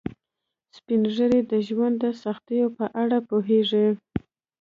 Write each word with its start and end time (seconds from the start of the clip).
سپین 0.75 1.01
ږیری 1.15 1.41
د 1.51 1.53
ژوند 1.67 1.95
د 2.03 2.05
سختیو 2.23 2.67
په 2.77 2.85
اړه 3.01 3.17
پوهیږي 3.29 3.87